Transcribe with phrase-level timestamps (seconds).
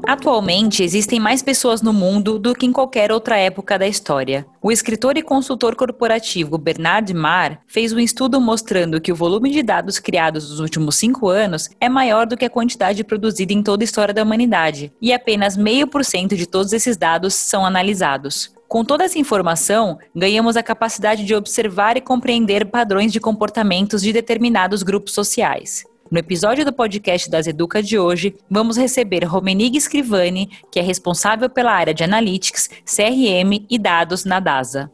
[0.05, 4.45] Atualmente, existem mais pessoas no mundo do que em qualquer outra época da história.
[4.61, 9.63] O escritor e consultor corporativo Bernard Marr fez um estudo mostrando que o volume de
[9.63, 13.85] dados criados nos últimos cinco anos é maior do que a quantidade produzida em toda
[13.85, 18.53] a história da humanidade, e apenas meio por cento de todos esses dados são analisados.
[18.69, 24.13] Com toda essa informação, ganhamos a capacidade de observar e compreender padrões de comportamentos de
[24.13, 25.85] determinados grupos sociais.
[26.13, 31.49] No episódio do podcast das Educa de hoje, vamos receber Romenig Scrivani, que é responsável
[31.49, 34.91] pela área de Analytics, CRM e dados na DASA.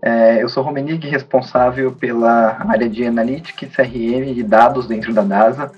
[0.00, 5.72] É, eu sou Romenig, responsável pela área de Analytics, CRM e dados dentro da DASA.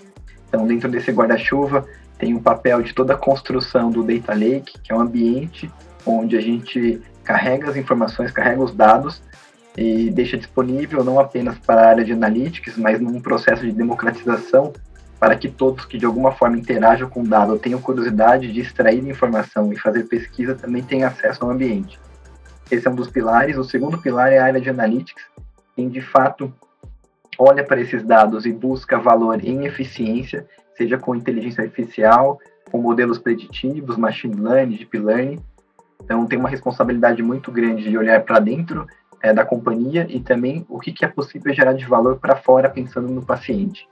[0.50, 1.86] Então, dentro desse guarda-chuva,
[2.19, 5.72] tem o papel de toda a construção do Data Lake, que é um ambiente
[6.04, 9.22] onde a gente carrega as informações, carrega os dados
[9.77, 14.72] e deixa disponível não apenas para a área de analytics, mas num processo de democratização
[15.19, 19.06] para que todos que de alguma forma interajam com o dado tenham curiosidade de extrair
[19.08, 21.98] informação e fazer pesquisa também tenham acesso ao ambiente.
[22.70, 23.56] Esse é um dos pilares.
[23.56, 25.25] O segundo pilar é a área de analytics,
[25.75, 26.53] quem de fato
[27.38, 30.47] olha para esses dados e busca valor em eficiência,
[30.77, 32.38] seja com inteligência artificial,
[32.71, 35.41] com modelos preditivos, machine learning, deep learning.
[36.03, 38.87] Então tem uma responsabilidade muito grande de olhar para dentro
[39.24, 42.68] é, da companhia e também o que, que é possível gerar de valor para fora
[42.68, 43.88] pensando no paciente.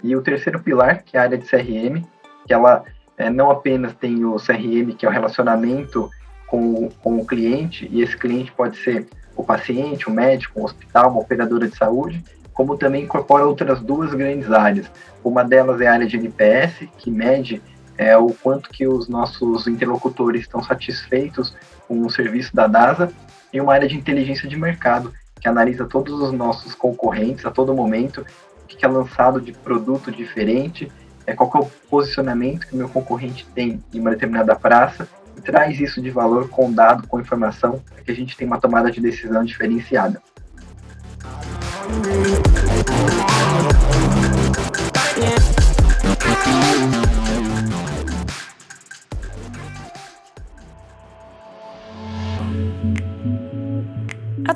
[0.00, 2.04] E o terceiro pilar, que é a área de CRM,
[2.46, 2.84] que ela
[3.18, 6.08] é, não apenas tem o CRM, que é o relacionamento
[6.46, 11.10] com, com o cliente, e esse cliente pode ser o paciente, o médico, um hospital,
[11.10, 12.22] uma operadora de saúde,
[12.52, 14.88] como também incorpora outras duas grandes áreas.
[15.24, 17.60] Uma delas é a área de NPS, que mede
[17.98, 21.56] é, o quanto que os nossos interlocutores estão satisfeitos
[21.88, 23.12] com o serviço da DASA,
[23.56, 27.74] e uma área de inteligência de mercado, que analisa todos os nossos concorrentes a todo
[27.74, 30.92] momento, o que é lançado de produto diferente,
[31.26, 35.40] é, qual é o posicionamento que o meu concorrente tem em uma determinada praça, e
[35.40, 38.90] traz isso de valor com dado, com informação, para que a gente tenha uma tomada
[38.90, 40.20] de decisão diferenciada.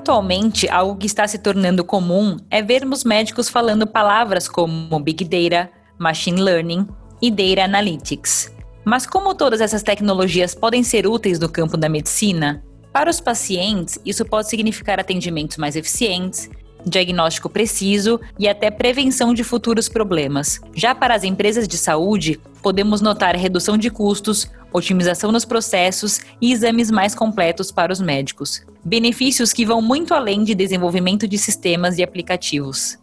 [0.01, 5.71] Atualmente, algo que está se tornando comum é vermos médicos falando palavras como Big Data,
[5.99, 6.89] Machine Learning
[7.21, 8.51] e Data Analytics.
[8.83, 12.65] Mas como todas essas tecnologias podem ser úteis no campo da medicina?
[12.91, 16.49] Para os pacientes, isso pode significar atendimentos mais eficientes,
[16.85, 20.61] diagnóstico preciso e até prevenção de futuros problemas.
[20.75, 26.53] Já para as empresas de saúde, podemos notar redução de custos, otimização nos processos e
[26.53, 28.65] exames mais completos para os médicos.
[28.85, 32.99] Benefícios que vão muito além de desenvolvimento de sistemas e aplicativos.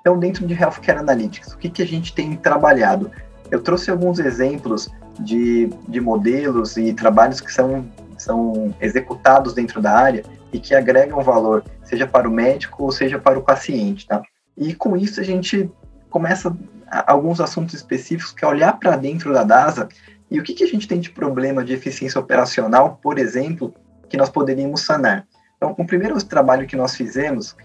[0.00, 3.10] Então, dentro de Healthcare Analytics, o que, que a gente tem trabalhado?
[3.50, 4.88] Eu trouxe alguns exemplos
[5.18, 7.86] de, de modelos e trabalhos que são,
[8.28, 10.22] são executados dentro da área
[10.52, 14.20] e que agregam valor, seja para o médico ou seja para o paciente, tá?
[14.54, 15.70] E com isso a gente
[16.10, 16.54] começa
[17.06, 19.88] alguns assuntos específicos, que é olhar para dentro da DASA
[20.30, 23.74] e o que, que a gente tem de problema de eficiência operacional, por exemplo,
[24.10, 25.26] que nós poderíamos sanar.
[25.56, 27.56] Então, o primeiro trabalho que nós fizemos,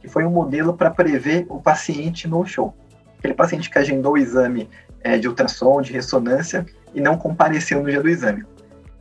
[0.00, 2.74] que foi um modelo para prever o paciente no show.
[3.18, 4.68] Aquele paciente que agendou o exame
[5.02, 8.44] é, de ultrassom, de ressonância, e não compareceu no dia do exame.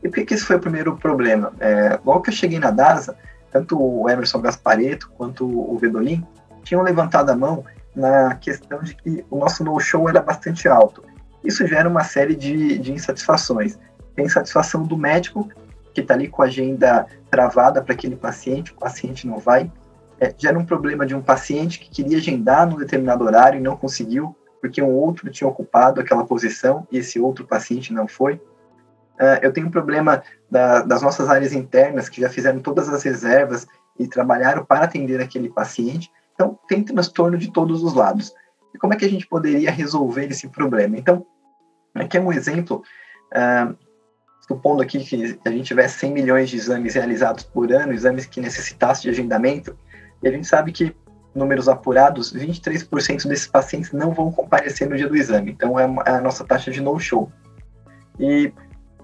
[0.03, 1.53] E por que, que esse foi o primeiro problema?
[1.59, 3.17] É, logo que eu cheguei na DASA,
[3.51, 6.25] tanto o Emerson Gaspareto quanto o Vedolin
[6.63, 7.65] tinham levantado a mão
[7.95, 11.03] na questão de que o nosso no-show era bastante alto.
[11.43, 13.77] Isso gera uma série de, de insatisfações.
[14.15, 15.49] Tem insatisfação do médico,
[15.93, 19.71] que está ali com a agenda travada para aquele paciente, o paciente não vai.
[20.19, 23.75] É, gera um problema de um paciente que queria agendar num determinado horário e não
[23.75, 28.41] conseguiu, porque um outro tinha ocupado aquela posição e esse outro paciente não foi.
[29.19, 33.03] Uh, eu tenho um problema da, das nossas áreas internas, que já fizeram todas as
[33.03, 33.67] reservas
[33.99, 36.09] e trabalharam para atender aquele paciente.
[36.33, 38.33] Então, tem transtorno de todos os lados.
[38.73, 40.97] E como é que a gente poderia resolver esse problema?
[40.97, 41.25] Então,
[41.93, 42.81] aqui é um exemplo,
[43.33, 43.75] uh,
[44.47, 48.39] supondo aqui que a gente tivesse 100 milhões de exames realizados por ano, exames que
[48.39, 49.77] necessitassem de agendamento,
[50.23, 50.95] e a gente sabe que,
[51.35, 55.51] números apurados, 23% desses pacientes não vão comparecer no dia do exame.
[55.51, 57.29] Então, é, é a nossa taxa de no-show.
[58.17, 58.53] E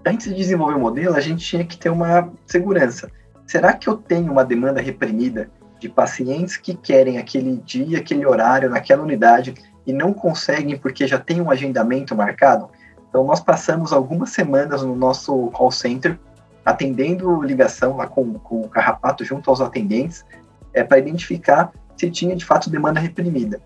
[0.06, 3.10] antes de desenvolver o modelo, a gente tinha que ter uma segurança.
[3.48, 5.50] Será que eu tenho uma demanda reprimida
[5.80, 9.56] de pacientes que querem aquele dia, aquele horário, naquela unidade
[9.86, 12.70] e não conseguem porque já tem um agendamento marcado?
[13.10, 16.20] Então, nós passamos algumas semanas no nosso call center
[16.66, 20.26] atendendo ligação lá com, com o carrapato junto aos atendentes
[20.74, 23.62] é, para identificar se tinha de fato demanda reprimida.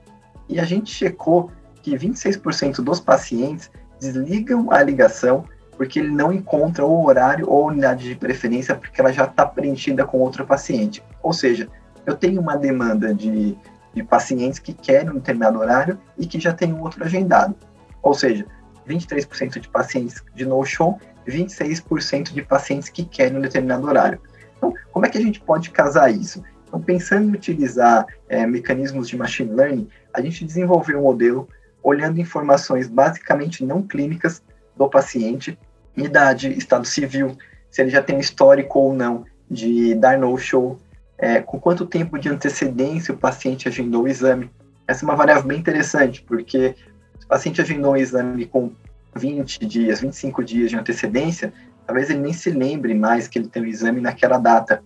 [0.48, 1.52] E a gente checou
[1.82, 5.46] que 26% dos pacientes desligam a ligação
[5.80, 10.04] porque ele não encontra o horário ou unidade de preferência porque ela já está preenchida
[10.04, 11.02] com outro paciente.
[11.24, 11.70] Ou seja,
[12.06, 13.58] eu tenho uma demanda de,
[13.94, 17.56] de pacientes que querem um determinado horário e que já tem um outro agendado.
[18.04, 18.46] Ou seja,
[18.90, 24.20] 23% de pacientes de no-show, 26% de pacientes que querem um determinado horário.
[24.58, 26.44] Então, como é que a gente pode casar isso?
[26.68, 31.48] Então, pensando em utilizar é, mecanismos de machine learning, a gente desenvolveu um modelo
[31.82, 34.44] olhando informações basicamente não clínicas
[34.76, 35.58] do paciente
[35.96, 37.38] idade, estado civil,
[37.70, 40.80] se ele já tem histórico ou não de dar no-show,
[41.18, 44.50] é, com quanto tempo de antecedência o paciente agendou o exame.
[44.88, 46.76] Essa é uma variável bem interessante, porque
[47.20, 48.72] se o paciente agendou um exame com
[49.16, 51.52] 20 dias, 25 dias de antecedência,
[51.86, 54.82] talvez ele nem se lembre mais que ele tem o exame naquela data.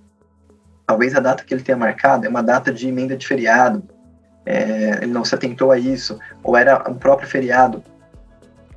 [0.87, 3.83] Talvez a data que ele tenha marcado é uma data de emenda de feriado,
[4.45, 7.83] é, ele não se atentou a isso, ou era um próprio feriado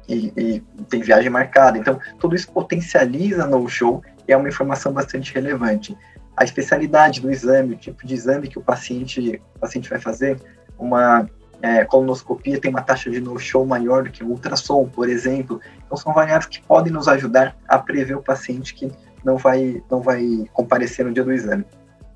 [0.08, 1.78] e, e tem viagem marcada.
[1.78, 5.96] Então, tudo isso potencializa no show e é uma informação bastante relevante.
[6.36, 10.40] A especialidade do exame, o tipo de exame que o paciente, o paciente vai fazer,
[10.78, 11.28] uma
[11.62, 15.60] é, colonoscopia tem uma taxa de no-show maior do que o ultrassom, por exemplo.
[15.84, 18.90] Então, são variáveis que podem nos ajudar a prever o paciente que
[19.24, 21.64] não vai, não vai comparecer no dia do exame.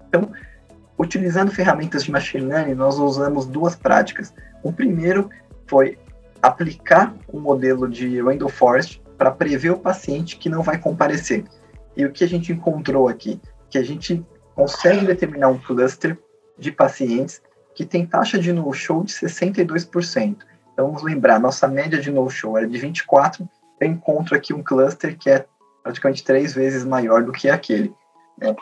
[0.08, 0.30] Então,
[0.98, 4.34] utilizando ferramentas de machine learning, nós usamos duas práticas.
[4.62, 5.30] O primeiro
[5.66, 5.98] foi
[6.42, 11.44] aplicar um modelo de Randall Forest para prever o paciente que não vai comparecer.
[11.96, 13.40] E o que a gente encontrou aqui?
[13.68, 16.18] Que a gente consegue determinar um cluster
[16.58, 17.42] de pacientes
[17.74, 20.36] que tem taxa de no-show de 62%.
[20.72, 23.48] Então, vamos lembrar, nossa média de no-show era de 24%,
[23.80, 25.46] eu encontro aqui um cluster que é
[25.82, 27.94] praticamente três vezes maior do que aquele.
[28.38, 28.54] Né?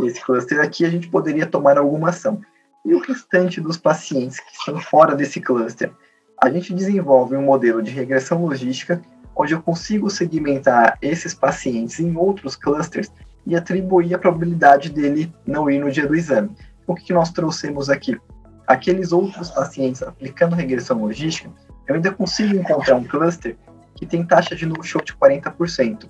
[0.00, 2.40] Esse cluster aqui, a gente poderia tomar alguma ação.
[2.84, 5.92] E o restante dos pacientes que estão fora desse cluster?
[6.40, 9.02] A gente desenvolve um modelo de regressão logística
[9.36, 13.12] onde eu consigo segmentar esses pacientes em outros clusters
[13.46, 16.50] e atribuir a probabilidade dele não ir no dia do exame.
[16.86, 18.18] O que nós trouxemos aqui?
[18.66, 21.50] Aqueles outros pacientes aplicando regressão logística,
[21.86, 23.56] eu ainda consigo encontrar um cluster
[23.94, 26.08] que tem taxa de no-show de 40%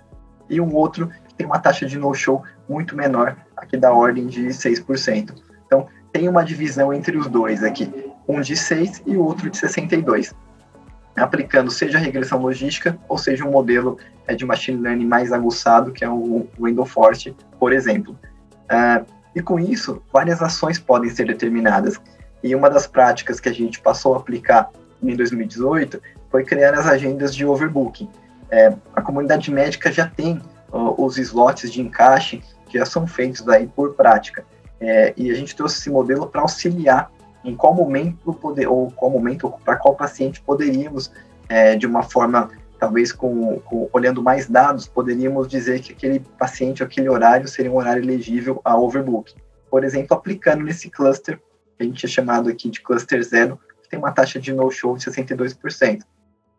[0.49, 4.47] e um outro que tem uma taxa de no-show muito menor, aqui da ordem de
[4.47, 5.35] 6%.
[5.67, 9.57] Então, tem uma divisão entre os dois aqui um de 6 e o outro de
[9.57, 10.35] 62,
[11.17, 15.93] aplicando seja a regressão logística ou seja um modelo é, de machine learning mais aguçado,
[15.93, 16.89] que é o Window
[17.59, 18.19] por exemplo.
[18.65, 22.01] Uh, e com isso, várias ações podem ser determinadas.
[22.43, 24.71] E uma das práticas que a gente passou a aplicar
[25.03, 26.01] em 2018
[26.31, 28.09] foi criar as agendas de overbooking.
[28.51, 30.41] É, a comunidade médica já tem
[30.73, 34.45] uh, os slots de encaixe que já são feitos aí por prática.
[34.81, 37.11] É, e a gente trouxe esse modelo para auxiliar
[37.45, 41.11] em qual momento poder, ou qual momento, para qual paciente poderíamos,
[41.49, 46.83] é, de uma forma, talvez com, com, olhando mais dados, poderíamos dizer que aquele paciente,
[46.83, 49.35] aquele horário seria um horário elegível a overbook.
[49.71, 51.39] Por exemplo, aplicando nesse cluster,
[51.77, 54.97] que a gente é chamado aqui de cluster zero, que tem uma taxa de no-show
[54.97, 56.03] de 62%.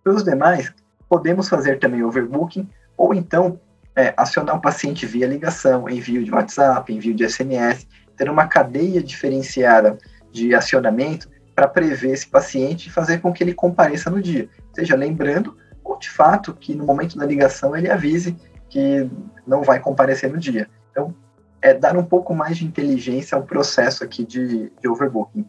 [0.03, 0.73] Pelos demais,
[1.07, 3.59] podemos fazer também overbooking, ou então
[3.95, 9.01] é, acionar o paciente via ligação, envio de WhatsApp, envio de SMS, ter uma cadeia
[9.01, 9.97] diferenciada
[10.31, 14.49] de acionamento para prever esse paciente e fazer com que ele compareça no dia.
[14.73, 18.35] Seja lembrando, ou de fato, que no momento da ligação ele avise
[18.69, 19.09] que
[19.45, 20.69] não vai comparecer no dia.
[20.91, 21.13] Então,
[21.61, 25.45] é dar um pouco mais de inteligência ao processo aqui de, de overbooking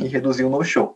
[0.00, 0.94] e reduzir o no-show.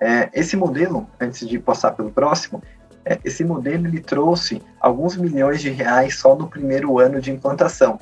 [0.00, 2.62] É, esse modelo, antes de passar pelo próximo,
[3.04, 7.98] é, esse modelo ele trouxe alguns milhões de reais só no primeiro ano de implantação.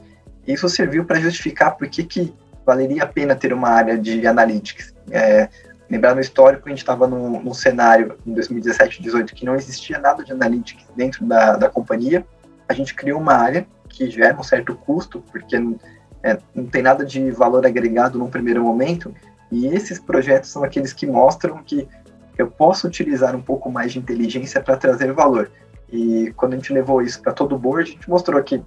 [0.47, 2.35] Isso serviu para justificar por que, que
[2.69, 4.95] valeria a pena ter uma área de analytics.
[5.11, 5.49] É,
[5.89, 9.99] lembrar no histórico, a gente estava num, num, cenário em 2017, 2018 que não existia
[9.99, 12.27] nada de analytics dentro da, da companhia,
[12.69, 15.57] a gente criou uma área que gera um certo custo, porque
[16.23, 19.15] é, não tem nada de valor agregado num primeiro momento,
[19.51, 21.89] e esses projetos são aqueles que mostram que
[22.37, 25.51] eu posso utilizar um pouco mais de inteligência para trazer valor.
[25.91, 28.63] E quando a gente levou isso para todo o board, a gente mostrou que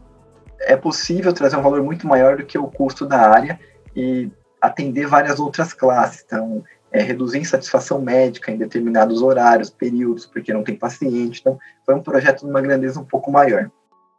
[0.61, 3.59] é possível trazer um valor muito maior do que o custo da área
[3.95, 4.29] e
[4.61, 6.23] atender várias outras classes.
[6.25, 11.39] Então, é, reduzir insatisfação médica em determinados horários, períodos, porque não tem paciente.
[11.39, 13.69] Então, foi um projeto de uma grandeza um pouco maior.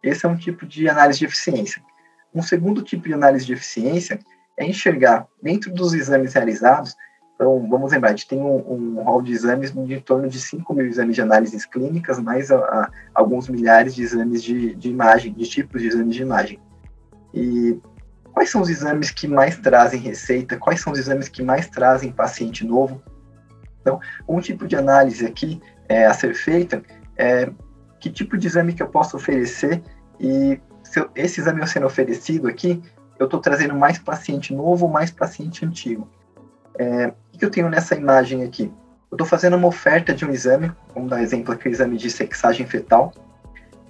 [0.03, 1.83] Esse é um tipo de análise de eficiência.
[2.35, 4.19] Um segundo tipo de análise de eficiência
[4.59, 6.97] é enxergar dentro dos exames realizados
[7.43, 10.41] então, vamos lembrar, a gente tem um, um hall de exames de em torno de
[10.41, 14.89] 5 mil exames de análises clínicas, mais a, a, alguns milhares de exames de, de
[14.89, 16.61] imagem, de tipos de exames de imagem.
[17.35, 17.81] E
[18.33, 20.57] quais são os exames que mais trazem receita?
[20.57, 23.03] Quais são os exames que mais trazem paciente novo?
[23.81, 26.83] Então, um tipo de análise aqui é, a ser feita
[27.17, 27.51] é
[28.01, 29.83] que tipo de exame que eu posso oferecer
[30.19, 32.83] e se eu, esse exame sendo oferecido aqui,
[33.19, 36.09] eu estou trazendo mais paciente novo ou mais paciente antigo.
[36.79, 38.73] É, o que eu tenho nessa imagem aqui?
[39.11, 42.11] Eu estou fazendo uma oferta de um exame, vamos dar exemplo aqui, o exame de
[42.11, 43.13] sexagem fetal.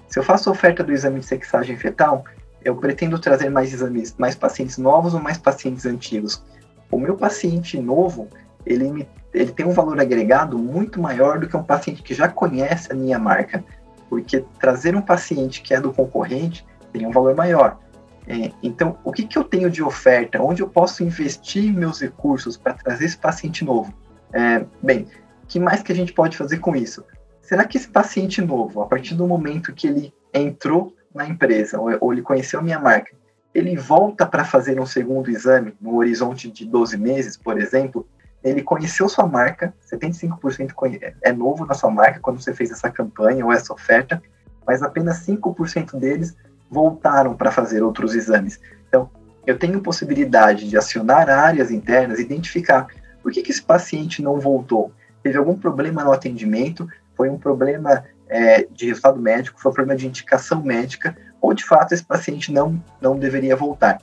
[0.08, 2.24] Se eu faço a oferta do exame de sexagem fetal,
[2.64, 6.42] eu pretendo trazer mais exames, mais pacientes novos ou mais pacientes antigos.
[6.90, 8.28] O meu paciente novo,
[8.66, 12.28] ele, me, ele tem um valor agregado muito maior do que um paciente que já
[12.28, 13.64] conhece a minha marca,
[14.08, 17.78] porque trazer um paciente que é do concorrente tem um valor maior.
[18.26, 20.40] É, então, o que, que eu tenho de oferta?
[20.40, 23.92] Onde eu posso investir meus recursos para trazer esse paciente novo?
[24.32, 25.06] É, bem,
[25.48, 27.04] que mais que a gente pode fazer com isso?
[27.40, 31.90] Será que esse paciente novo, a partir do momento que ele entrou na empresa ou,
[32.00, 33.12] ou ele conheceu minha marca,
[33.54, 38.06] ele volta para fazer um segundo exame no horizonte de 12 meses, por exemplo,
[38.42, 43.44] ele conheceu sua marca, 75% é novo na sua marca quando você fez essa campanha
[43.44, 44.20] ou essa oferta,
[44.66, 46.36] mas apenas 5% deles
[46.70, 48.58] voltaram para fazer outros exames.
[48.88, 49.08] Então,
[49.46, 52.86] eu tenho possibilidade de acionar áreas internas, identificar
[53.22, 54.92] por que, que esse paciente não voltou.
[55.22, 56.88] Teve algum problema no atendimento?
[57.16, 59.60] Foi um problema é, de resultado médico?
[59.60, 61.14] Foi problema de indicação médica?
[61.40, 64.00] Ou de fato esse paciente não, não deveria voltar?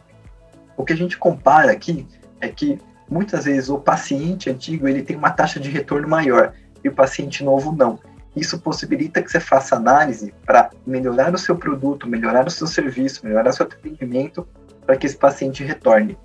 [0.77, 2.07] O que a gente compara aqui
[2.39, 2.77] é que
[3.09, 7.43] muitas vezes o paciente antigo ele tem uma taxa de retorno maior e o paciente
[7.43, 7.99] novo não.
[8.35, 13.25] Isso possibilita que você faça análise para melhorar o seu produto, melhorar o seu serviço,
[13.25, 14.47] melhorar o seu atendimento,
[14.85, 16.15] para que esse paciente retorne.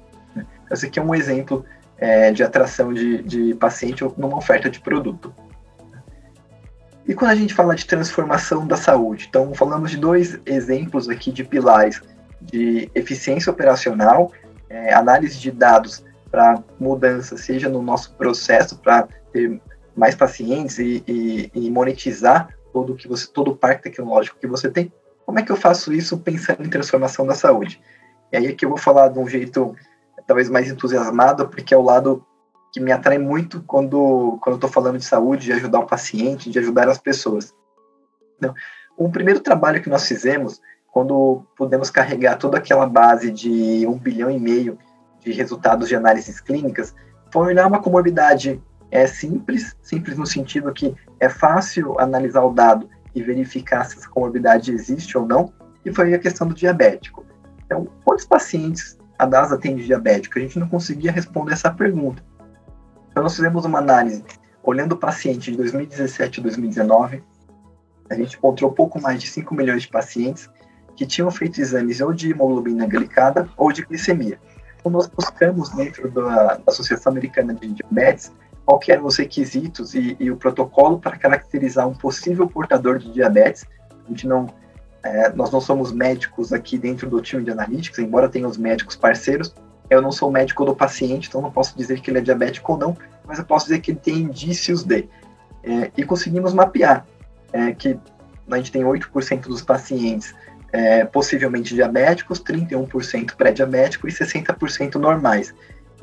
[0.71, 1.65] Esse aqui é um exemplo
[1.97, 5.35] é, de atração de, de paciente numa oferta de produto.
[7.07, 11.31] E quando a gente fala de transformação da saúde, então falamos de dois exemplos aqui
[11.31, 12.01] de pilares
[12.41, 14.33] de eficiência operacional,
[14.69, 19.61] é, análise de dados para mudança, seja no nosso processo para ter
[19.97, 24.69] mais pacientes e, e, e, monetizar todo que você, todo o parque tecnológico que você
[24.69, 24.93] tem.
[25.25, 27.81] Como é que eu faço isso pensando em transformação da saúde?
[28.33, 29.77] E aí é que eu vou falar de um jeito
[30.27, 32.27] talvez mais entusiasmado, porque é o lado
[32.75, 36.59] que me atrai muito quando quando estou falando de saúde, de ajudar o paciente, de
[36.59, 37.55] ajudar as pessoas.
[38.37, 38.53] Então,
[38.97, 44.29] o primeiro trabalho que nós fizemos, quando pudemos carregar toda aquela base de um bilhão
[44.29, 44.77] e meio
[45.21, 46.93] de resultados de análises clínicas,
[47.33, 52.91] foi olhar uma comorbidade é simples, simples no sentido que é fácil analisar o dado
[53.15, 55.53] e verificar se essa comorbidade existe ou não,
[55.85, 57.25] e foi a questão do diabético.
[57.65, 60.41] Então, quantos pacientes a DASA tem de diabético?
[60.41, 62.34] A gente não conseguia responder essa pergunta.
[63.15, 64.25] Então, nós fizemos uma análise
[64.61, 67.23] olhando o paciente de 2017 e 2019,
[68.11, 70.51] a gente encontrou pouco mais de 5 milhões de pacientes
[70.97, 74.37] que tinham feito exames ou de hemoglobina glicada ou de glicemia.
[74.81, 78.33] Então, nós buscamos, dentro da Associação Americana de Diabetes,
[78.83, 83.65] que eram os requisitos e, e o protocolo para caracterizar um possível portador de diabetes.
[83.91, 84.49] A gente não,
[85.05, 88.97] é, nós não somos médicos aqui dentro do time de analytics, embora tenha os médicos
[88.97, 89.55] parceiros.
[89.91, 92.79] Eu não sou médico do paciente, então não posso dizer que ele é diabético ou
[92.79, 95.09] não, mas eu posso dizer que ele tem indícios de.
[95.63, 97.07] É, e conseguimos mapear
[97.53, 97.99] é, que
[98.51, 100.35] a gente tem 8% dos pacientes
[100.73, 105.55] é, possivelmente diabéticos, 31% pré-diabético e 60% normais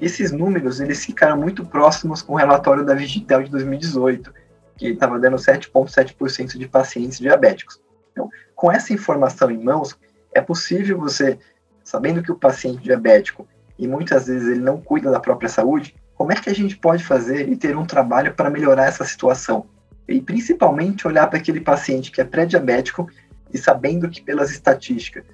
[0.01, 4.33] esses números eles ficaram muito próximos com o relatório da Vigitel de 2018,
[4.75, 7.79] que estava dando 7,7% de pacientes diabéticos.
[8.11, 9.95] Então, com essa informação em mãos,
[10.33, 11.37] é possível você,
[11.83, 13.47] sabendo que o paciente diabético,
[13.81, 17.03] e muitas vezes ele não cuida da própria saúde, como é que a gente pode
[17.03, 19.65] fazer e ter um trabalho para melhorar essa situação?
[20.07, 23.09] E principalmente olhar para aquele paciente que é pré-diabético
[23.51, 25.25] e sabendo que pelas estatísticas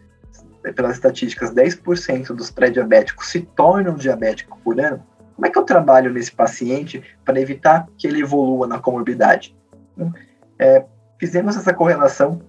[0.75, 5.01] pelas estatísticas, 10% dos pré-diabéticos se tornam diabéticos por ano,
[5.33, 9.55] como é que eu trabalho nesse paciente para evitar que ele evolua na comorbidade?
[9.93, 10.11] Então,
[10.59, 10.83] é,
[11.17, 12.41] fizemos essa correlação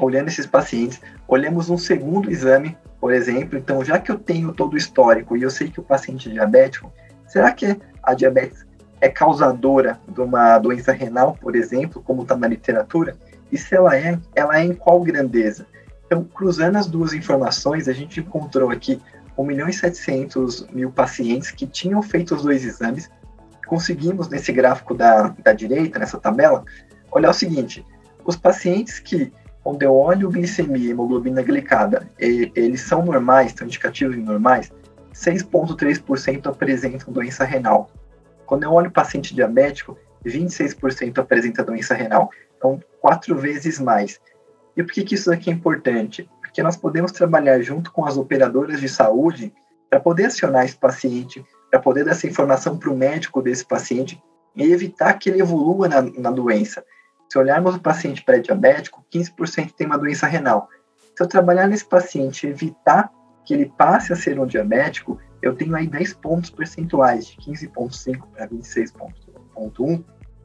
[0.00, 3.58] olhando esses pacientes, olhamos um segundo exame, por exemplo.
[3.58, 6.32] Então, já que eu tenho todo o histórico e eu sei que o paciente é
[6.32, 6.90] diabético,
[7.28, 8.64] será que a diabetes
[8.98, 13.14] é causadora de uma doença renal, por exemplo, como está na literatura?
[13.52, 15.66] E se ela é, ela é em qual grandeza?
[16.06, 18.98] Então, cruzando as duas informações, a gente encontrou aqui
[19.36, 23.10] 1 milhão e 700 mil pacientes que tinham feito os dois exames.
[23.66, 26.64] Conseguimos, nesse gráfico da, da direita, nessa tabela,
[27.12, 27.84] olhar o seguinte:
[28.24, 29.30] os pacientes que,
[29.64, 34.70] quando eu olho glicemia e hemoglobina glicada, e, eles são normais, são indicativos normais,
[35.14, 37.90] 6,3% apresentam doença renal.
[38.44, 42.30] Quando eu olho paciente diabético, 26% apresenta doença renal.
[42.58, 44.20] Então, quatro vezes mais.
[44.76, 46.28] E por que, que isso aqui é importante?
[46.42, 49.50] Porque nós podemos trabalhar junto com as operadoras de saúde
[49.88, 54.22] para poder acionar esse paciente, para poder dar essa informação para o médico desse paciente
[54.54, 56.84] e evitar que ele evolua na, na doença.
[57.28, 60.68] Se olharmos o paciente pré-diabético, 15% tem uma doença renal.
[61.16, 63.10] Se eu trabalhar nesse paciente e evitar
[63.44, 68.22] que ele passe a ser um diabético, eu tenho aí 10 pontos percentuais, de 15,5
[68.32, 70.04] para 26,1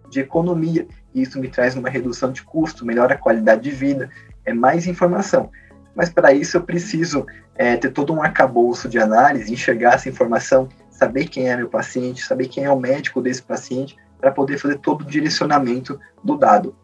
[0.10, 0.88] de economia.
[1.14, 4.10] E isso me traz uma redução de custo, melhora a qualidade de vida,
[4.46, 5.50] é mais informação.
[5.96, 10.70] Mas para isso eu preciso é, ter todo um arcabouço de análise, enxergar essa informação,
[10.90, 14.78] saber quem é meu paciente, saber quem é o médico desse paciente, para poder fazer
[14.78, 16.76] todo o direcionamento do dado.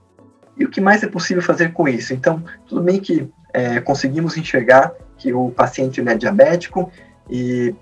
[0.57, 2.13] E o que mais é possível fazer com isso?
[2.13, 6.91] Então, tudo bem que é, conseguimos enxergar que o paciente é diabético
[7.29, 7.75] e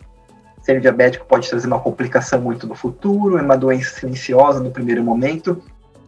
[0.61, 5.03] ser diabético pode trazer uma complicação muito no futuro, é uma doença silenciosa no primeiro
[5.03, 5.61] momento.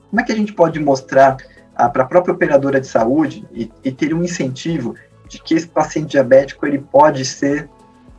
[0.10, 1.38] Como é que a gente pode mostrar
[1.76, 4.96] ah, para a própria operadora de saúde e, e, ter um incentivo
[5.28, 7.70] de que esse paciente diabético ele pode ser,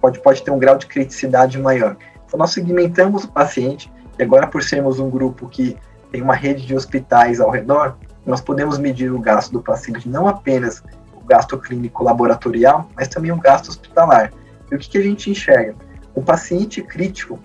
[0.00, 1.97] pode, pode ter um grau de criticidade maior?
[2.26, 5.76] Então, nós segmentamos o paciente e agora por sermos um grupo que
[6.11, 10.26] tem uma rede de hospitais ao redor, nós podemos medir o gasto do paciente, não
[10.26, 10.82] apenas
[11.14, 14.33] o gasto clínico laboratorial, mas também o gasto hospitalar.
[14.70, 15.74] E o que, que a gente enxerga?
[16.14, 17.38] O paciente crítico,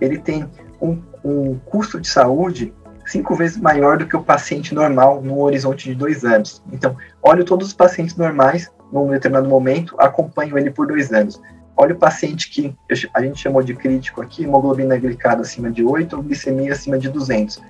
[0.00, 0.48] ele tem
[0.80, 2.74] um, um custo de saúde
[3.06, 6.62] cinco vezes maior do que o paciente normal no horizonte de dois anos.
[6.72, 11.40] Então, olho todos os pacientes normais num determinado momento, acompanho ele por dois anos.
[11.76, 12.74] Olha o paciente que
[13.12, 17.10] a gente chamou de crítico aqui, hemoglobina glicada acima de 8 ou glicemia acima de
[17.10, 17.60] 200.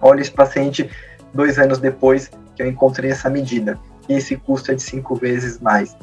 [0.00, 0.90] Olha esse paciente
[1.32, 3.78] dois anos depois que eu encontrei essa medida.
[4.08, 5.96] E esse custo é de cinco vezes mais.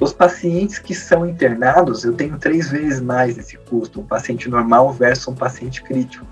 [0.00, 4.92] Os pacientes que são internados, eu tenho três vezes mais esse custo, um paciente normal
[4.92, 6.26] versus um paciente crítico.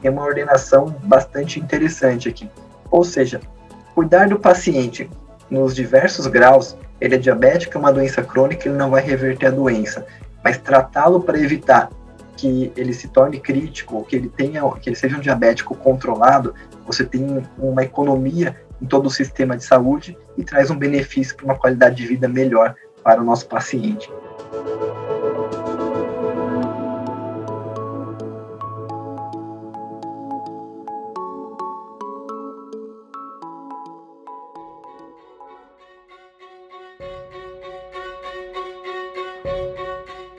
[0.00, 2.48] Tem uma ordenação bastante interessante aqui.
[2.90, 3.40] Ou seja,
[3.94, 5.10] cuidar do paciente
[5.50, 9.50] nos diversos graus, ele é diabético, é uma doença crônica, ele não vai reverter a
[9.50, 10.06] doença,
[10.42, 11.90] mas tratá-lo para evitar
[12.36, 16.54] que ele se torne crítico, que ele tenha, que ele seja um diabético controlado,
[16.86, 21.44] você tem uma economia em todo o sistema de saúde e traz um benefício para
[21.44, 24.08] uma qualidade de vida melhor para o nosso paciente.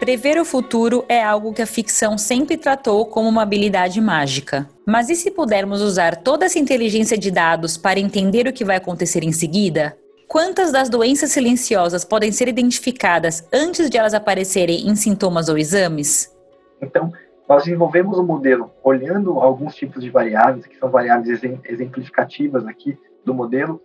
[0.10, 4.68] Prever o futuro é algo que a ficção sempre tratou como uma habilidade mágica.
[4.84, 8.78] Mas e se pudermos usar toda essa inteligência de dados para entender o que vai
[8.78, 9.96] acontecer em seguida?
[10.28, 16.36] Quantas das doenças silenciosas podem ser identificadas antes de elas aparecerem em sintomas ou exames?
[16.82, 17.14] Então,
[17.48, 23.32] nós desenvolvemos um modelo olhando alguns tipos de variáveis, que são variáveis exemplificativas aqui do
[23.32, 23.80] modelo,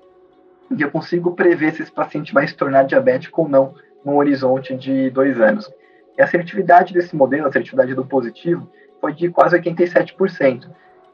[0.74, 4.74] e eu consigo prever se esse paciente vai se tornar diabético ou não no horizonte
[4.74, 5.70] de dois anos.
[6.16, 8.68] E a assertividade desse modelo, a assertividade do positivo,
[9.00, 10.68] foi de quase 87%.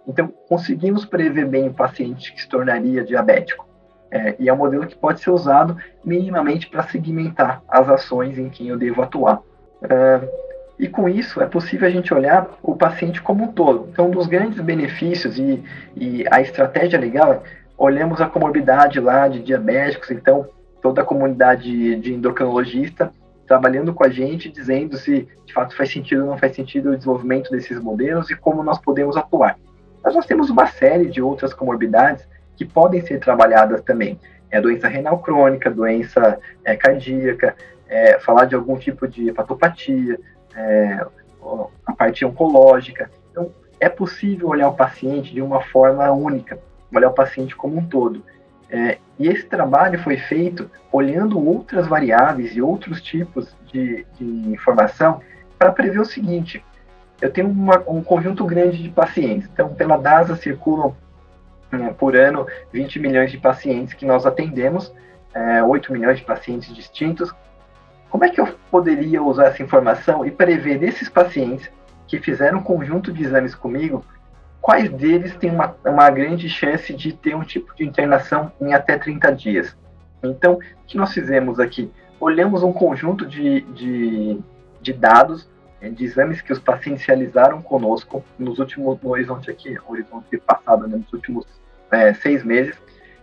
[0.07, 3.69] Então, conseguimos prever bem o paciente que se tornaria diabético.
[4.11, 8.49] É, e é um modelo que pode ser usado minimamente para segmentar as ações em
[8.49, 9.41] quem eu devo atuar.
[9.83, 10.21] É,
[10.79, 13.89] e com isso é possível a gente olhar o paciente como um todo.
[13.93, 15.63] Então, um dos grandes benefícios e,
[15.95, 17.45] e a estratégia legal,
[17.77, 20.49] olhamos a comorbidade lá de diabéticos, então
[20.83, 23.13] toda a comunidade de endocrinologista
[23.51, 26.97] trabalhando com a gente, dizendo se de fato faz sentido ou não faz sentido o
[26.97, 29.59] desenvolvimento desses modelos e como nós podemos atuar.
[30.05, 34.21] Mas nós temos uma série de outras comorbidades que podem ser trabalhadas também.
[34.53, 37.57] É doença renal crônica, doença é, cardíaca,
[37.89, 40.17] é, falar de algum tipo de hepatopatia,
[40.55, 41.05] é,
[41.85, 43.11] a parte oncológica.
[43.33, 46.57] Então, é possível olhar o paciente de uma forma única,
[46.95, 48.23] olhar o paciente como um todo.
[48.71, 55.21] É, e esse trabalho foi feito olhando outras variáveis e outros tipos de, de informação
[55.59, 56.65] para prever o seguinte:
[57.21, 59.49] eu tenho uma, um conjunto grande de pacientes.
[59.53, 60.95] Então, pela DASA circulam
[61.99, 64.93] por ano 20 milhões de pacientes que nós atendemos
[65.35, 67.33] é, 8 milhões de pacientes distintos.
[68.09, 71.71] Como é que eu poderia usar essa informação e prever desses pacientes
[72.09, 74.05] que fizeram um conjunto de exames comigo,
[74.61, 78.99] quais deles têm uma, uma grande chance de ter um tipo de internação em até
[78.99, 79.77] 30 dias?
[80.23, 81.91] Então, o que nós fizemos aqui?
[82.19, 84.39] Olhamos um conjunto de, de,
[84.81, 85.49] de dados,
[85.81, 90.87] é, de exames que os pacientes realizaram conosco nos últimos, no horizonte aqui, horizonte passado,
[90.87, 91.47] né, nos últimos
[91.91, 92.77] é, seis meses,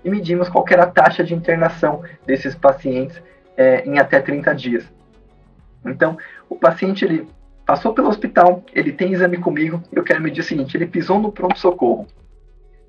[0.04, 3.22] e medimos qual era a taxa de internação desses pacientes
[3.56, 4.92] é, em até 30 dias.
[5.86, 6.18] Então,
[6.50, 7.28] o paciente ele
[7.68, 11.34] passou pelo hospital, ele tem exame comigo, eu quero medir o seguinte, ele pisou no
[11.34, 12.08] pronto-socorro.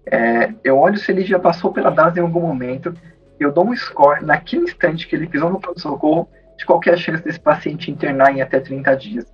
[0.06, 2.94] É, eu olho se ele já passou pela DAS em algum momento,
[3.40, 7.40] eu dou um score naquele instante que ele pisou no pronto-socorro de qualquer chance desse
[7.40, 9.26] paciente internar em até 30 dias.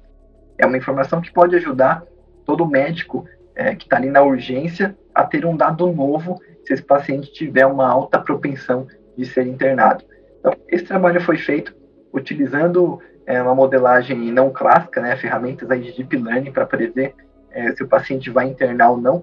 [0.57, 2.03] É uma informação que pode ajudar
[2.47, 6.83] todo médico é, que está ali na urgência a ter um dado novo se esse
[6.83, 10.05] paciente tiver uma alta propensão de ser internado.
[10.41, 11.75] Então, esse trabalho foi feito
[12.13, 17.15] utilizando é, uma modelagem não clássica, né, ferramentas aí de deep learning para prever
[17.51, 19.23] é, se o paciente vai internar ou não,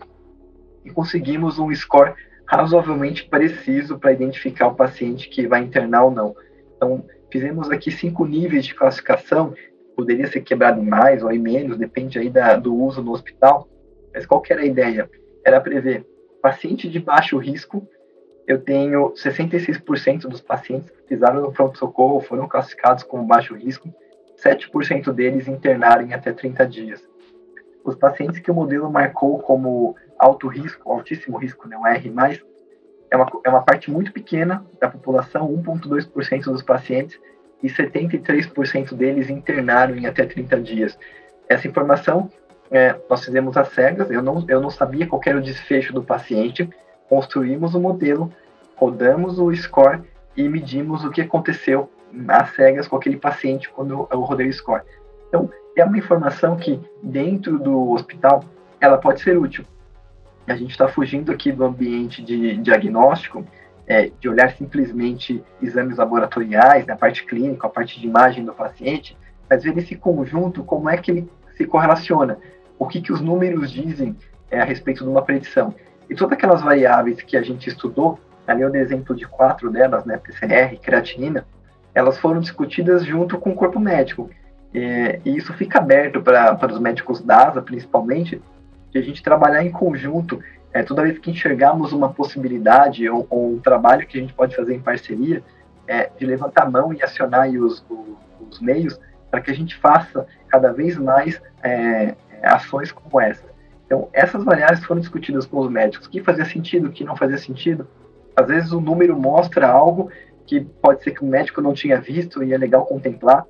[0.84, 2.14] e conseguimos um score
[2.46, 6.36] razoavelmente preciso para identificar o paciente que vai internar ou não.
[6.76, 9.54] Então, fizemos aqui cinco níveis de classificação,
[9.96, 13.70] poderia ser quebrado mais ou em menos, depende aí da, do uso no hospital,
[14.14, 15.10] mas qual que era a ideia?
[15.46, 16.06] Era prever
[16.42, 17.88] paciente de baixo risco,
[18.48, 23.94] eu tenho 66% dos pacientes que pisaram no pronto-socorro foram classificados como baixo risco,
[24.44, 27.08] 7% deles internaram em até 30 dias.
[27.84, 32.44] Os pacientes que o modelo marcou como alto risco, altíssimo risco, né, R+,
[33.10, 37.20] é uma, é uma parte muito pequena da população, 1,2% dos pacientes,
[37.62, 40.98] e 73% deles internaram em até 30 dias.
[41.48, 42.30] Essa informação
[42.72, 46.04] é, nós fizemos às cegas, eu não, eu não sabia qual era o desfecho do
[46.04, 46.68] paciente,
[47.12, 48.32] construímos o um modelo,
[48.78, 50.00] rodamos o score
[50.38, 51.92] e medimos o que aconteceu
[52.30, 54.82] às cegas com aquele paciente quando eu rodei o score.
[55.28, 58.46] Então, é uma informação que, dentro do hospital,
[58.80, 59.66] ela pode ser útil.
[60.48, 63.46] A gente está fugindo aqui do ambiente de diagnóstico,
[63.86, 68.54] é, de olhar simplesmente exames laboratoriais, né, a parte clínica, a parte de imagem do
[68.54, 69.18] paciente,
[69.50, 72.38] mas ver esse conjunto, como é que ele se correlaciona
[72.80, 74.16] o que, que os números dizem
[74.50, 75.76] é, a respeito de uma predição.
[76.12, 80.04] E todas aquelas variáveis que a gente estudou, ali eu dei exemplo de quatro delas,
[80.04, 81.46] né, PCR, creatinina,
[81.96, 84.30] elas foram discutidas junto com o corpo médico.
[84.74, 88.42] E, e isso fica aberto para os médicos DASA, principalmente,
[88.92, 90.44] de a gente trabalhar em conjunto.
[90.74, 94.54] É, toda vez que enxergarmos uma possibilidade ou, ou, um trabalho que a gente pode
[94.54, 95.42] fazer em parceria,
[95.88, 98.18] é, de levantar a mão e acionar os, os,
[98.50, 103.51] os meios para que a gente faça cada vez mais é, ações como essa.
[103.92, 106.08] Então, essas variáveis foram discutidas com os médicos.
[106.08, 107.86] O que fazia sentido, o que não fazia sentido.
[108.34, 110.10] Às vezes o número mostra algo
[110.46, 113.46] que pode ser que o médico não tinha visto e é legal contemplar,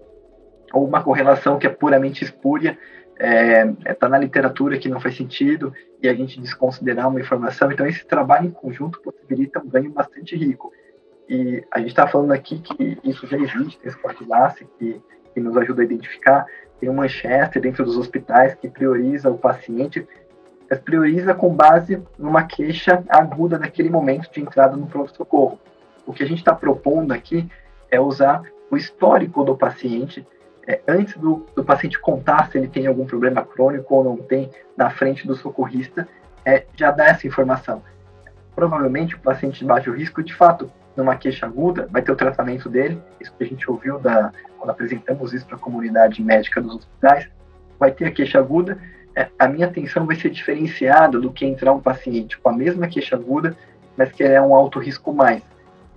[0.73, 2.75] ou uma correlação que é puramente espúria,
[3.12, 7.19] está é, é tá na literatura que não faz sentido e a gente desconsiderar uma
[7.19, 7.71] informação.
[7.71, 10.73] Então, esse trabalho em conjunto possibilita um ganho bastante rico.
[11.30, 14.17] E a gente está falando aqui que isso já existe, esse Sport
[14.80, 14.99] que,
[15.36, 16.47] que nos ajuda a identificar,
[16.80, 20.08] tem o Manchester dentro dos hospitais que prioriza o paciente,
[20.75, 25.60] prioriza com base numa queixa aguda naquele momento de entrada no pronto-socorro.
[26.05, 27.49] O que a gente está propondo aqui
[27.89, 30.25] é usar o histórico do paciente,
[30.65, 34.49] é, antes do, do, paciente contar se ele tem algum problema crônico ou não tem,
[34.77, 36.07] na frente do socorrista,
[36.45, 37.84] é, já dá essa informação.
[38.55, 42.69] Provavelmente o paciente de baixo risco, de fato, numa queixa aguda, vai ter o tratamento
[42.69, 46.75] dele, isso que a gente ouviu da, quando apresentamos isso para a comunidade médica dos
[46.75, 47.29] hospitais,
[47.79, 48.77] vai ter a queixa aguda,
[49.38, 53.15] a minha atenção vai ser diferenciada do que entrar um paciente com a mesma queixa
[53.15, 53.56] aguda,
[53.97, 55.41] mas que é um alto risco mais.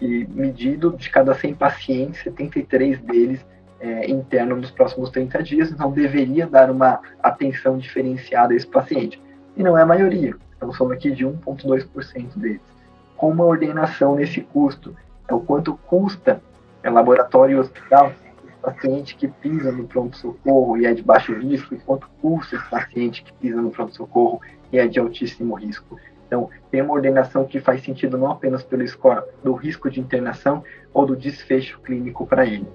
[0.01, 3.45] E medido de cada 100 pacientes, 73 deles
[3.81, 4.07] é,
[4.45, 9.23] nos próximos 30 dias, então deveria dar uma atenção diferenciada a esse paciente.
[9.57, 12.75] E não é a maioria, estamos falando aqui de 1,2% deles
[13.17, 14.97] com uma ordenação nesse custo.
[15.29, 16.43] É o quanto custa
[16.83, 18.13] é laboratório e hospital
[18.65, 23.23] paciente que pisa no pronto-socorro e é de baixo risco, e quanto custa esse paciente
[23.23, 24.41] que pisa no pronto-socorro
[24.73, 25.99] e é de altíssimo risco.
[26.27, 30.65] Então, tem uma ordenação que faz sentido não apenas pelo score do risco de internação
[30.93, 32.67] ou do desfecho clínico para ele.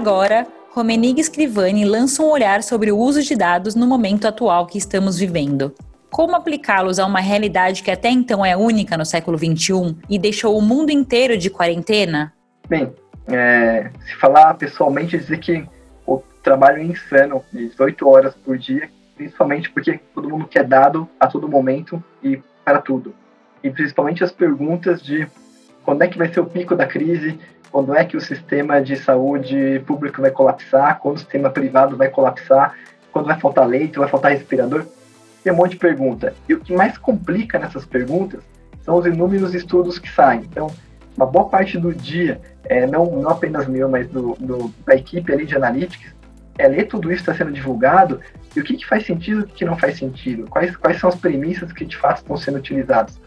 [0.00, 4.78] Agora, Romenig Scrivani lança um olhar sobre o uso de dados no momento atual que
[4.78, 5.74] estamos vivendo.
[6.08, 10.56] como aplicá-los a uma realidade que até então é única no século XXI e deixou
[10.56, 12.32] o mundo inteiro de quarentena?
[12.66, 12.90] Bem,
[13.28, 15.68] é, se falar pessoalmente, dizer que
[16.06, 21.26] o trabalho é insano, 18 horas por dia, principalmente porque todo mundo quer dado a
[21.26, 23.14] todo momento e para tudo.
[23.62, 25.28] E principalmente as perguntas de
[25.84, 27.38] quando é que vai ser o pico da crise,
[27.70, 32.08] quando é que o sistema de saúde público vai colapsar, quando o sistema privado vai
[32.08, 32.74] colapsar,
[33.12, 34.84] quando vai faltar leito, vai faltar respirador.
[35.42, 36.34] Tem um monte de pergunta.
[36.48, 38.40] E o que mais complica nessas perguntas
[38.82, 40.40] são os inúmeros estudos que saem.
[40.40, 40.68] Então,
[41.16, 45.32] uma boa parte do dia, é, não, não apenas meu, mas do, do, da equipe
[45.32, 46.14] ali de analytics,
[46.58, 48.20] é ler tudo isso que está sendo divulgado
[48.54, 50.46] e o que, que faz sentido e o que, que não faz sentido.
[50.48, 53.20] Quais, quais são as premissas que de fato estão sendo utilizadas.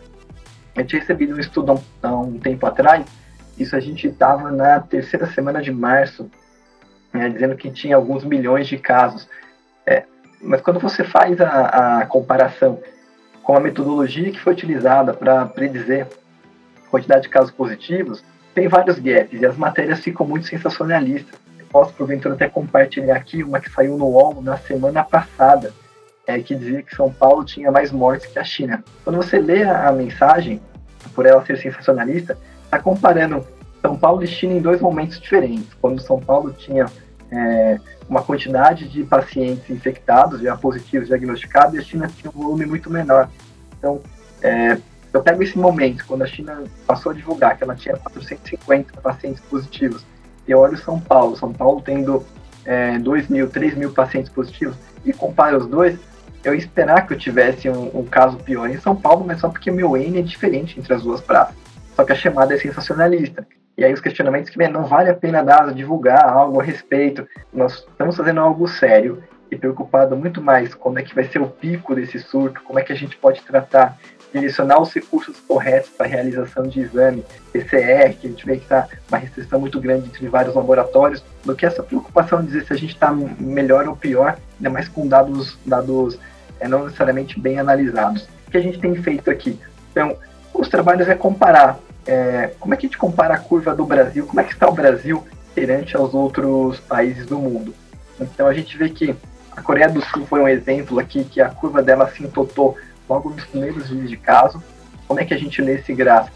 [0.76, 3.06] Eu tinha recebido um estudo há um, há um tempo atrás,
[3.58, 6.30] isso a gente estava na terceira semana de março,
[7.14, 9.28] né, dizendo que tinha alguns milhões de casos.
[9.86, 10.04] É,
[10.42, 12.80] mas quando você faz a, a comparação
[13.44, 16.08] com a metodologia que foi utilizada para predizer
[16.86, 21.40] a quantidade de casos positivos, tem vários gaps e as matérias ficam muito sensacionalistas.
[21.60, 25.74] Eu posso, porventura, até compartilhar aqui uma que saiu no UOL na semana passada,
[26.26, 28.84] é, que dizia que São Paulo tinha mais mortes que a China.
[29.04, 30.62] Quando você lê a, a mensagem,
[31.14, 32.38] por ela ser sensacionalista,
[32.74, 33.46] está comparando
[33.82, 35.74] São Paulo e China em dois momentos diferentes.
[35.80, 36.86] Quando São Paulo tinha
[37.32, 42.66] é, uma quantidade de pacientes infectados, já positivos diagnosticados, e a China tinha um volume
[42.66, 43.30] muito menor.
[43.78, 44.02] Então,
[44.42, 44.78] é,
[45.12, 49.42] eu pego esse momento, quando a China passou a divulgar que ela tinha 450 pacientes
[49.44, 50.04] positivos,
[50.48, 52.26] e eu olho São Paulo, São Paulo tendo
[52.66, 56.00] é, 2 mil, 3 mil pacientes positivos, e comparo os dois,
[56.44, 59.72] eu esperar que eu tivesse um, um, caso pior em São Paulo, mas só porque
[59.72, 61.63] meu N é diferente entre as duas praças.
[61.96, 63.46] Só que a chamada é sensacionalista.
[63.78, 67.28] E aí os questionamentos que vem, não vale a pena dar, divulgar algo a respeito.
[67.52, 71.48] Nós estamos fazendo algo sério e preocupado muito mais como é que vai ser o
[71.48, 73.98] pico desse surto, como é que a gente pode tratar,
[74.34, 78.64] direcionar os recursos corretos para a realização de exame, PCR, que a gente vê que
[78.64, 82.74] está uma restrição muito grande entre vários laboratórios, do que essa preocupação de dizer se
[82.74, 86.20] a gente está melhor ou pior, ainda mais com dados, dados
[86.60, 88.28] é, não necessariamente bem analisados.
[88.48, 89.60] O que a gente tem feito aqui?
[89.92, 90.18] Então,
[90.64, 94.26] os trabalhos é comparar é, como é que a gente compara a curva do Brasil,
[94.26, 95.24] como é que está o Brasil
[95.54, 97.74] perante aos outros países do mundo.
[98.20, 99.16] Então a gente vê que
[99.56, 103.30] a Coreia do Sul foi um exemplo aqui, que a curva dela se entotou logo
[103.30, 104.64] nos primeiros dias de caso.
[105.08, 106.36] Como é que a gente lê esse gráfico?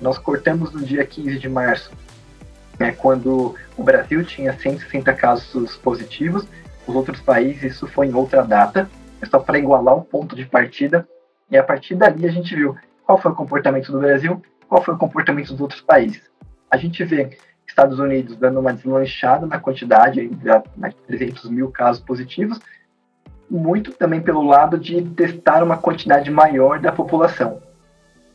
[0.00, 1.92] Nós cortamos no dia 15 de março,
[2.78, 6.46] né, quando o Brasil tinha 160 casos positivos,
[6.86, 10.46] os outros países isso foi em outra data, é só para igualar o ponto de
[10.46, 11.06] partida,
[11.50, 12.76] e a partir dali a gente viu
[13.10, 16.22] qual foi o comportamento do Brasil, qual foi o comportamento dos outros países.
[16.70, 20.62] A gente vê Estados Unidos dando uma deslanchada na quantidade, já
[21.08, 22.60] 300 mil casos positivos,
[23.50, 27.60] muito também pelo lado de testar uma quantidade maior da população.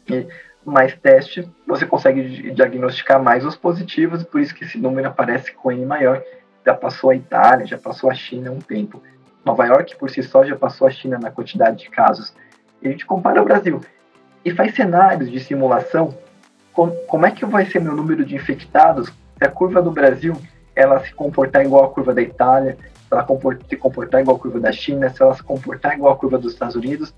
[0.10, 0.28] E
[0.66, 5.72] mais teste, você consegue diagnosticar mais os positivos, por isso que esse número aparece com
[5.72, 6.22] N maior.
[6.66, 9.02] Já passou a Itália, já passou a China há um tempo.
[9.46, 12.36] Nova York, por si só, já passou a China na quantidade de casos.
[12.82, 13.80] E a gente compara o Brasil
[14.46, 16.16] e faz cenários de simulação.
[16.72, 20.38] Como é que vai ser meu número de infectados se a curva do Brasil
[20.76, 24.60] ela se comportar igual a curva da Itália, se ela se comportar igual a curva
[24.60, 27.14] da China, se ela se comportar igual a curva dos Estados Unidos,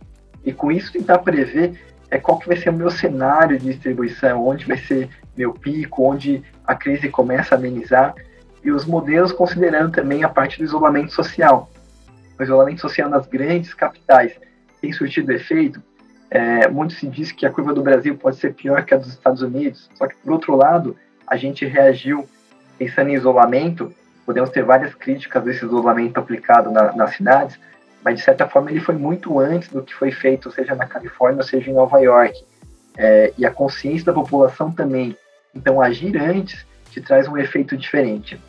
[0.46, 4.48] e com isso tentar prever é qual que vai ser o meu cenário de distribuição,
[4.48, 8.16] onde vai ser meu pico, onde a crise começa a amenizar,
[8.64, 11.70] e os modelos considerando também a parte do isolamento social.
[12.40, 14.34] O isolamento social nas grandes capitais
[14.80, 15.82] tem surtido efeito.
[16.30, 19.08] É, muito se diz que a curva do Brasil pode ser pior que a dos
[19.08, 22.28] Estados Unidos, só que por outro lado, a gente reagiu
[22.78, 23.94] pensando em isolamento,
[24.26, 27.58] podemos ter várias críticas desse isolamento aplicado na, nas cidades,
[28.04, 31.44] mas de certa forma ele foi muito antes do que foi feito, seja na Califórnia,
[31.44, 32.46] seja em Nova York.
[32.98, 35.16] É, e a consciência da população também.
[35.54, 38.42] Então, agir antes te traz um efeito diferente.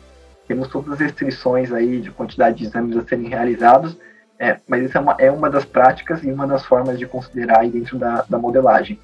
[0.47, 3.95] Temos todas as restrições aí de quantidade de exames a serem realizados,
[4.39, 7.59] é, mas isso é uma, é uma das práticas e uma das formas de considerar
[7.59, 8.97] aí dentro da, da modelagem.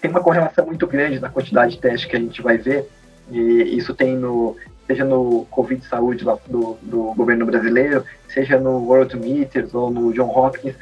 [0.00, 2.88] Tem uma correlação muito grande na quantidade de testes que a gente vai ver
[3.30, 9.16] e isso tem no, seja no Covid Saúde do, do governo brasileiro, seja no World
[9.18, 10.74] Meters ou no John Hopkins,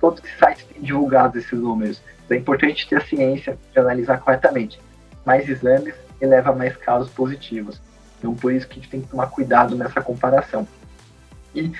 [0.00, 2.02] todos os sites têm divulgado esses números.
[2.24, 4.80] Então é importante ter a ciência de analisar corretamente.
[5.26, 7.78] Mais exames eleva mais casos positivos.
[8.18, 10.66] Então por isso que a gente tem que tomar cuidado nessa comparação.
[11.54, 11.70] E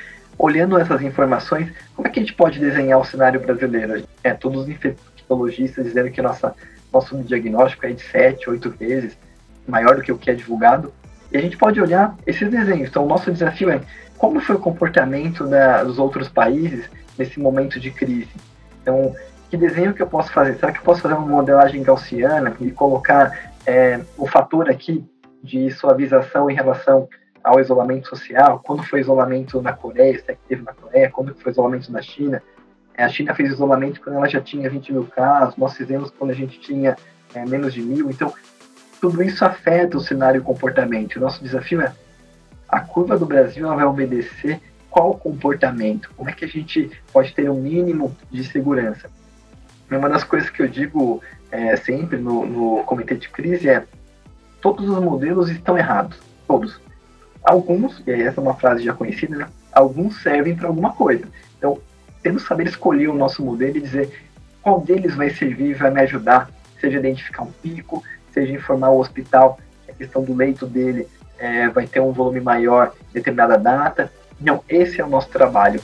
[0.42, 4.04] olhando essas informações, como é que a gente pode desenhar o cenário brasileiro?
[4.24, 6.52] É, todos os infectologistas dizendo que nossa,
[6.92, 9.16] nosso diagnóstico é de 7, 8 vezes,
[9.68, 10.92] maior do que o que é divulgado.
[11.30, 12.88] E a gente pode olhar esses desenhos.
[12.88, 13.80] Então, o nosso desafio é
[14.18, 18.32] como foi o comportamento da, dos outros países nesse momento de crise.
[18.82, 19.14] Então,
[19.48, 20.56] que desenho que eu posso fazer?
[20.56, 25.04] Será que eu posso fazer uma modelagem gaussiana e colocar é, o fator aqui
[25.40, 27.08] de suavização em relação
[27.42, 28.60] ao isolamento social?
[28.64, 30.18] Quando foi isolamento na Coreia?
[30.18, 31.10] Se é que teve na Coreia?
[31.10, 32.42] Quando foi isolamento na China?
[32.94, 36.30] É, a China fez isolamento quando ela já tinha 20 mil casos, nós fizemos quando
[36.30, 36.96] a gente tinha
[37.34, 38.10] é, menos de mil.
[38.10, 38.32] Então,
[39.00, 41.16] tudo isso afeta o cenário e o comportamento.
[41.16, 41.92] O nosso desafio é
[42.68, 46.10] a curva do Brasil vai obedecer qual comportamento?
[46.16, 49.10] Como é que a gente pode ter um mínimo de segurança?
[49.90, 53.86] Uma das coisas que eu digo é, sempre no, no comitê de crise é
[54.60, 56.80] todos os modelos estão errados, todos.
[57.44, 59.46] Alguns, e essa é uma frase já conhecida, né?
[59.72, 61.24] Alguns servem para alguma coisa.
[61.58, 61.78] Então,
[62.22, 64.22] temos que saber escolher o nosso modelo e dizer
[64.60, 66.50] qual deles vai servir e vai me ajudar,
[66.80, 68.02] seja identificar um pico,
[68.32, 69.58] seja informar o hospital
[69.92, 71.06] a questão do leito dele
[71.38, 75.80] é, vai ter um volume maior em determinada data, não, esse é o nosso trabalho.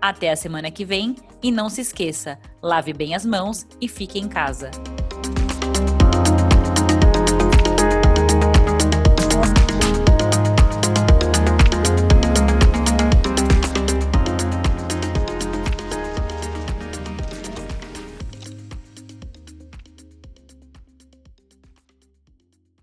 [0.00, 4.18] Até a semana que vem e não se esqueça, lave bem as mãos e fique
[4.18, 4.68] em casa.